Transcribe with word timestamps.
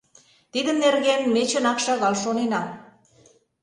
—Тидын 0.51 0.77
нерген 0.83 1.21
ме 1.33 1.43
чынак 1.51 1.77
шагал 1.85 2.13
шонена. 2.23 2.61